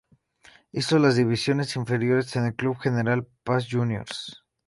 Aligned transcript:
Hizo 0.71 0.97
las 0.97 1.15
divisiones 1.15 1.75
inferiores 1.75 2.35
en 2.35 2.45
el 2.47 2.55
Club 2.55 2.75
General 2.79 3.27
Paz 3.43 3.67
Juniors. 3.69 4.43